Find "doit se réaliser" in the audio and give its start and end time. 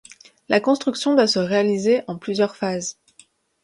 1.13-2.01